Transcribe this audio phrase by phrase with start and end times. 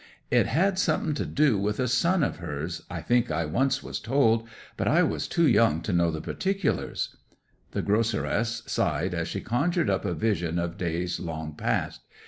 [0.31, 3.99] 'It had something to do with a son of hers, I think I once was
[3.99, 4.47] told.
[4.75, 7.15] But I was too young to know particulars.'
[7.69, 12.01] The groceress sighed as she conjured up a vision of days long past.